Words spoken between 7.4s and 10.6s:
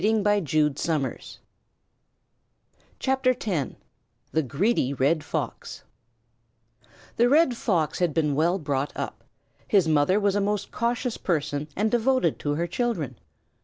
Fox had been well brought up. His mother was a